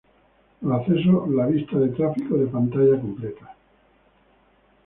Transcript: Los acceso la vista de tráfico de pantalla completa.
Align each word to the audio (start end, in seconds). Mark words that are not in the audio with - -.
Los 0.61 0.79
acceso 0.81 1.27
la 1.29 1.45
vista 1.45 1.77
de 1.77 1.89
tráfico 1.89 2.35
de 2.35 2.47
pantalla 2.47 2.99
completa. 2.99 3.55